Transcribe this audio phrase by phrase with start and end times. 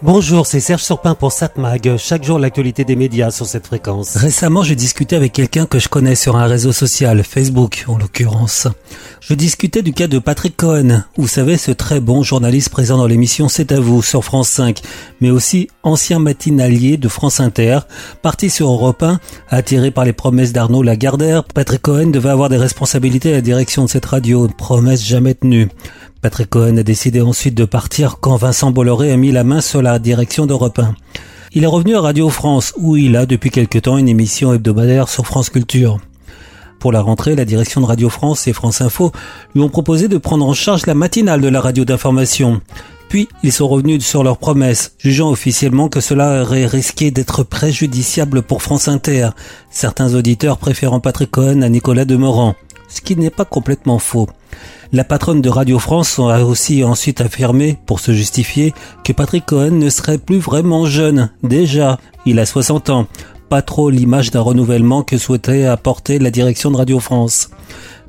[0.00, 1.96] Bonjour, c'est Serge Surpin pour SatMag.
[1.96, 4.14] Chaque jour, l'actualité des médias sur cette fréquence.
[4.14, 8.68] Récemment, j'ai discuté avec quelqu'un que je connais sur un réseau social, Facebook en l'occurrence.
[9.20, 11.02] Je discutais du cas de Patrick Cohen.
[11.16, 14.80] Vous savez, ce très bon journaliste présent dans l'émission C'est à vous sur France 5,
[15.20, 17.80] mais aussi ancien matinalier de France Inter,
[18.22, 19.18] parti sur Europe 1,
[19.48, 21.42] attiré par les promesses d'Arnaud Lagardère.
[21.42, 25.68] Patrick Cohen devait avoir des responsabilités à la direction de cette radio, promesse jamais tenue.
[26.20, 29.82] Patrick Cohen a décidé ensuite de partir quand Vincent Bolloré a mis la main sur
[29.82, 30.94] la direction d'Europe 1.
[31.52, 35.08] Il est revenu à Radio France où il a depuis quelque temps une émission hebdomadaire
[35.08, 35.98] sur France Culture.
[36.80, 39.12] Pour la rentrée, la direction de Radio France et France Info
[39.54, 42.60] lui ont proposé de prendre en charge la matinale de la radio d'information.
[43.08, 48.42] Puis, ils sont revenus sur leurs promesses, jugeant officiellement que cela aurait risqué d'être préjudiciable
[48.42, 49.30] pour France Inter,
[49.70, 52.56] certains auditeurs préférant Patrick Cohen à Nicolas Demorand,
[52.88, 54.28] ce qui n'est pas complètement faux.
[54.92, 58.72] La patronne de Radio France a aussi ensuite affirmé, pour se justifier,
[59.04, 61.30] que Patrick Cohen ne serait plus vraiment jeune.
[61.42, 63.06] Déjà, il a 60 ans.
[63.48, 67.50] Pas trop l'image d'un renouvellement que souhaitait apporter la direction de Radio France.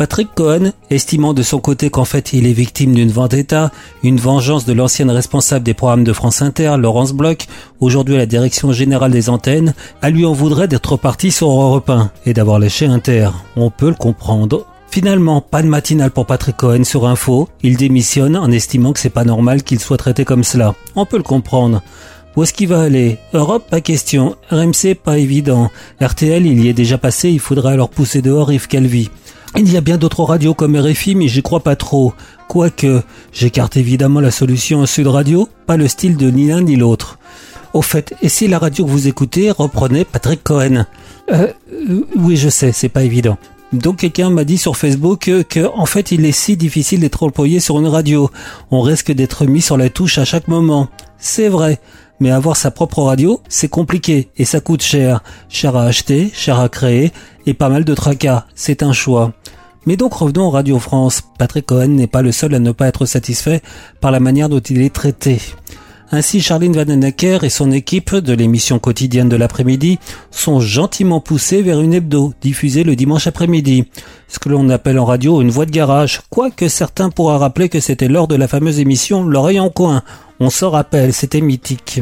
[0.00, 3.70] Patrick Cohen, estimant de son côté qu'en fait il est victime d'une vendetta,
[4.02, 7.46] une vengeance de l'ancienne responsable des programmes de France Inter, Laurence Bloch,
[7.80, 11.90] aujourd'hui à la direction générale des antennes, à lui en voudrait d'être parti sur Europe
[11.90, 13.28] 1 et d'avoir lâché Inter.
[13.56, 14.64] On peut le comprendre.
[14.90, 17.48] Finalement, pas de matinale pour Patrick Cohen sur Info.
[17.62, 20.74] Il démissionne en estimant que c'est pas normal qu'il soit traité comme cela.
[20.96, 21.80] On peut le comprendre.
[22.36, 23.18] Où est-ce qu'il va aller?
[23.32, 24.36] Europe, pas question.
[24.50, 25.70] RMC, pas évident.
[26.00, 29.10] RTL, il y est déjà passé, il faudrait alors pousser dehors Yves Calvi.
[29.56, 32.12] Il y a bien d'autres radios comme RFI, mais j'y crois pas trop.
[32.48, 33.02] Quoique,
[33.32, 37.18] j'écarte évidemment la solution Sud Radio, pas le style de ni l'un ni l'autre.
[37.74, 40.86] Au fait, et si la radio que vous écoutez reprenait Patrick Cohen?
[41.32, 41.48] Euh,
[42.16, 43.38] Oui, je sais, c'est pas évident.
[43.72, 47.60] Donc quelqu'un m'a dit sur Facebook que, en fait il est si difficile d'être employé
[47.60, 48.30] sur une radio.
[48.70, 50.88] On risque d'être mis sur la touche à chaque moment.
[51.18, 51.78] C'est vrai.
[52.18, 55.22] Mais avoir sa propre radio, c'est compliqué et ça coûte cher.
[55.48, 57.12] Cher à acheter, cher à créer
[57.46, 58.44] et pas mal de tracas.
[58.54, 59.32] C'est un choix.
[59.86, 61.22] Mais donc revenons au Radio France.
[61.38, 63.62] Patrick Cohen n'est pas le seul à ne pas être satisfait
[64.00, 65.40] par la manière dont il est traité.
[66.12, 70.00] Ainsi, Charline Vandenacker et son équipe de l'émission quotidienne de l'après-midi
[70.32, 73.84] sont gentiment poussés vers une hebdo diffusée le dimanche après-midi.
[74.26, 77.78] Ce que l'on appelle en radio une voix de garage, quoique certains pourraient rappeler que
[77.78, 80.02] c'était lors de la fameuse émission L'oreille en coin.
[80.42, 82.00] On s'en rappelle, c'était mythique.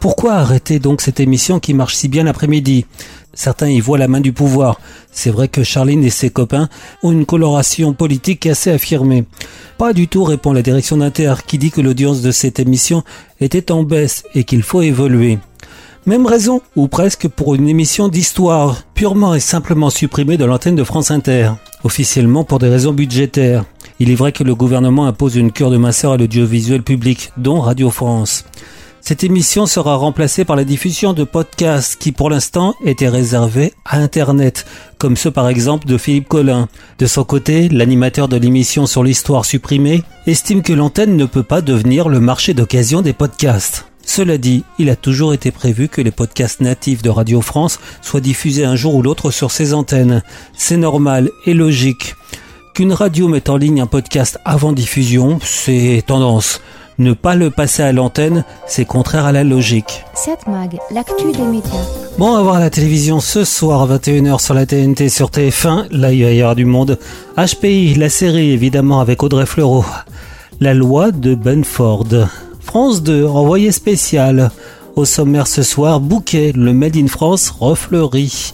[0.00, 2.86] Pourquoi arrêter donc cette émission qui marche si bien l'après-midi?
[3.34, 4.80] Certains y voient la main du pouvoir.
[5.12, 6.70] C'est vrai que Charline et ses copains
[7.02, 9.26] ont une coloration politique assez affirmée.
[9.76, 13.04] Pas du tout, répond la direction d'Inter, qui dit que l'audience de cette émission
[13.40, 15.38] était en baisse et qu'il faut évoluer.
[16.06, 20.84] Même raison, ou presque pour une émission d'histoire, purement et simplement supprimée de l'antenne de
[20.84, 21.50] France Inter,
[21.84, 23.66] officiellement pour des raisons budgétaires.
[23.98, 27.60] Il est vrai que le gouvernement impose une cure de minceur à l'audiovisuel public, dont
[27.60, 28.44] Radio France.
[29.00, 33.98] Cette émission sera remplacée par la diffusion de podcasts qui pour l'instant étaient réservés à
[33.98, 34.66] Internet,
[34.98, 36.68] comme ceux par exemple de Philippe Collin.
[36.98, 41.60] De son côté, l'animateur de l'émission sur l'histoire supprimée estime que l'antenne ne peut pas
[41.60, 43.86] devenir le marché d'occasion des podcasts.
[44.04, 48.20] Cela dit, il a toujours été prévu que les podcasts natifs de Radio France soient
[48.20, 50.22] diffusés un jour ou l'autre sur ses antennes.
[50.52, 52.16] C'est normal et logique.
[52.76, 56.60] Qu'une radio mette en ligne un podcast avant diffusion, c'est tendance.
[56.98, 60.04] Ne pas le passer à l'antenne, c'est contraire à la logique.
[60.12, 61.70] Cette mag, l'actu des médias.
[62.18, 65.86] Bon, on va voir la télévision ce soir à 21h sur la TNT sur TF1.
[65.90, 66.98] Là, il va y avoir du monde.
[67.38, 69.86] HPI, la série évidemment avec Audrey Fleurot.
[70.60, 72.28] La loi de Benford.
[72.60, 74.50] France 2, envoyé spécial.
[74.96, 78.52] Au sommaire ce soir, Bouquet, le Made in France refleuri.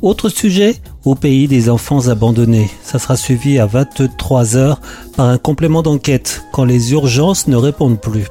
[0.00, 2.70] Autre sujet, au pays des enfants abandonnés.
[2.82, 4.76] Ça sera suivi à 23h
[5.16, 8.26] par un complément d'enquête quand les urgences ne répondent plus.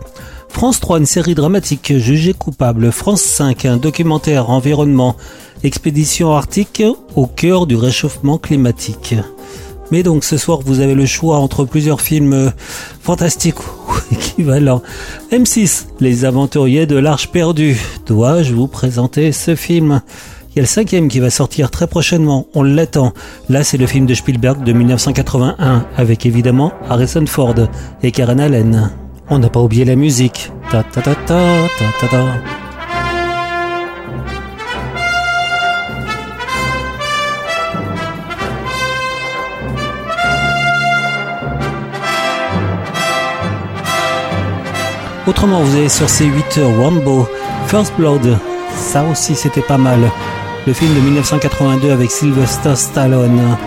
[0.50, 2.92] France 3, une série dramatique jugée coupable.
[2.92, 5.16] France 5, un documentaire environnement.
[5.64, 6.84] Expédition arctique
[7.16, 9.16] au cœur du réchauffement climatique.
[9.92, 12.52] Mais donc ce soir vous avez le choix entre plusieurs films
[13.02, 14.82] fantastiques ou équivalents.
[15.32, 17.78] M6, Les aventuriers de l'Arche perdue.
[18.06, 20.02] Dois-je vous présenter ce film?
[20.52, 23.14] Il y a le cinquième qui va sortir très prochainement, on l'attend.
[23.50, 27.54] Là, c'est le film de Spielberg de 1981, avec évidemment Harrison Ford
[28.02, 28.92] et Karen Allen.
[29.30, 30.52] On n'a pas oublié la musique.
[30.72, 31.38] Ta ta ta ta
[31.78, 32.24] ta ta ta.
[45.28, 47.28] Autrement, vous avez sur C8 Rambo,
[47.68, 48.40] First Blood.
[48.76, 50.10] Ça aussi, c'était pas mal
[50.70, 53.58] le film de 1982 avec Sylvester Stallone.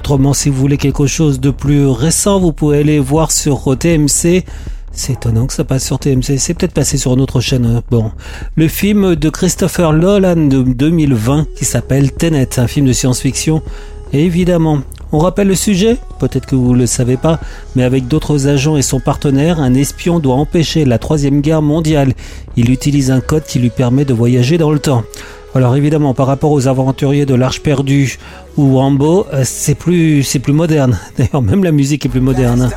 [0.00, 4.46] Autrement, si vous voulez quelque chose de plus récent, vous pouvez aller voir sur TMC
[4.94, 6.38] c'est étonnant que ça passe sur TMC.
[6.38, 7.66] C'est peut-être passé sur une autre chaîne.
[7.66, 7.82] Hein.
[7.90, 8.12] Bon.
[8.54, 13.62] Le film de Christopher Nolan de 2020 qui s'appelle Tenet, un film de science-fiction.
[14.12, 14.80] évidemment,
[15.12, 17.38] on rappelle le sujet Peut-être que vous ne le savez pas,
[17.76, 22.14] mais avec d'autres agents et son partenaire, un espion doit empêcher la troisième guerre mondiale.
[22.56, 25.04] Il utilise un code qui lui permet de voyager dans le temps.
[25.54, 28.18] Alors évidemment, par rapport aux aventuriers de l'Arche perdue
[28.56, 30.98] ou Rambo, euh, c'est plus, c'est plus moderne.
[31.18, 32.70] D'ailleurs, même la musique est plus moderne.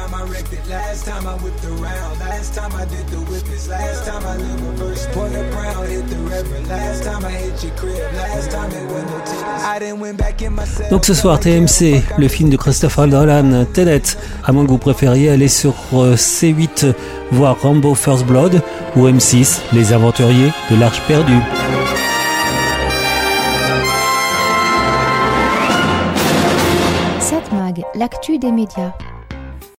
[10.89, 14.01] Donc ce soir, TMC, le film de Christopher Nolan, Tenet.
[14.45, 16.93] À moins que vous préfériez aller sur euh, C8
[17.31, 18.61] voir Rambo First Blood
[18.95, 21.39] ou M6, Les Aventuriers de l'Arche perdue.
[27.19, 28.93] Cette mag, l'actu des médias.